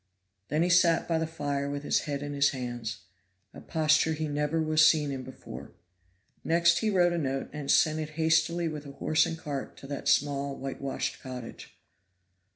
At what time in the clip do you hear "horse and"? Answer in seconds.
8.93-9.37